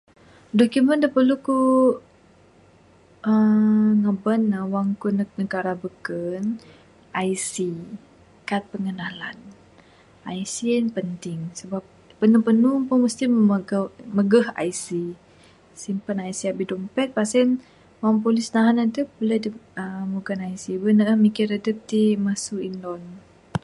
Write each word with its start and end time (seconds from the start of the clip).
Document 0.59 0.99
da 1.01 1.09
perlu 1.15 1.35
ku 1.47 1.57
aaa 3.31 3.89
ngaban 4.01 4.41
ne 4.51 4.59
neg 5.17 5.29
negara 5.41 5.73
beken 5.83 6.41
IC, 7.31 7.51
kad 8.49 8.63
pengenalan, 8.71 9.37
IC 10.41 10.55
en 10.79 10.85
penting, 10.97 11.39
kan 11.57 11.83
panu 12.19 12.37
panu 12.47 12.69
pun 12.87 12.97
mesti 13.05 13.23
mu 13.33 13.41
magau 13.53 13.85
mageh 14.17 14.47
IC. 14.69 14.85
Simpan 15.81 16.17
IC 16.31 16.39
abih 16.51 16.67
dompet 16.69 17.07
pas 17.17 17.31
en, 17.41 17.49
wang 18.01 18.15
polis 18.23 18.47
nahan 18.55 18.81
adep 18.83 19.07
buleh 19.15 19.39
dep 19.43 19.55
aaa 19.81 20.03
mugon 20.11 20.41
IC 20.53 20.65
bin 20.83 20.97
ne 20.97 21.05
mikir 21.25 21.47
adep 21.57 21.77
ti 21.89 22.01
masu 22.25 22.55
indon. 22.69 23.01